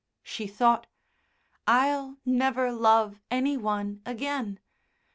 She 0.23 0.47
thought: 0.47 0.87
"I'll 1.67 2.17
never 2.25 2.71
love 2.71 3.19
any 3.29 3.55
one 3.55 4.01
again. 4.03 4.59